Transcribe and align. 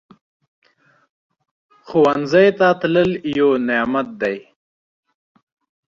ښوونځی 1.87 2.47
ته 2.57 2.67
تلل 2.81 3.11
یو 3.37 3.51
نعمت 3.67 4.07
دی 4.21 4.37